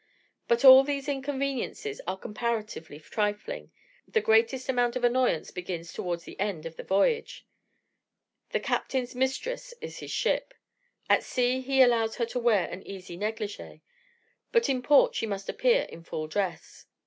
[0.47, 3.69] But all these inconveniences are comparatively trifling;
[4.07, 7.45] the greatest amount of annoyance begins towards the end of the voyage.
[8.49, 10.55] The captain's mistress is his ship.
[11.07, 13.79] At sea he allows her to wear an easy neglige,
[14.51, 16.87] but in port she must appear in full dress.